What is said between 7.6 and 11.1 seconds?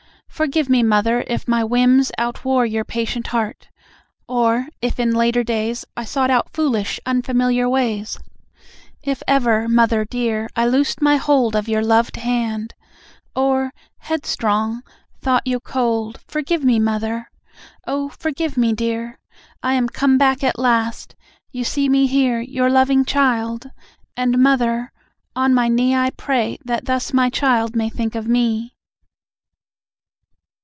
ways; If ever, mother dear, I loosed